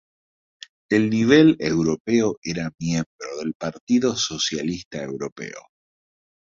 A 0.97 0.99
nivel 1.15 1.47
europeo 1.59 2.27
era 2.43 2.71
miembro 2.79 3.29
del 3.39 3.53
Partido 3.53 4.15
Socialista 4.15 4.99
Europeo. 5.03 5.61